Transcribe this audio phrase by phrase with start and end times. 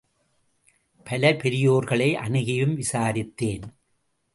[1.05, 3.65] பல பெரியோர்களை அணுகியும் விச்சாரித்தேன்.